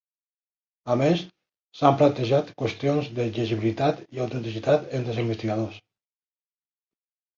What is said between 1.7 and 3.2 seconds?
s'han plantejat qüestions